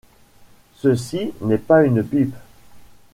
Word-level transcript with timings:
ceci 0.79 1.31
n'est 1.41 1.59
pas 1.59 1.83
une 1.83 2.03
pipe». 2.03 2.33